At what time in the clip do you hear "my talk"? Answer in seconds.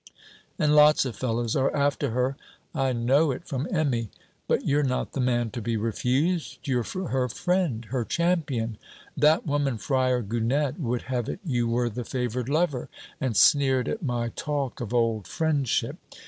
14.01-14.81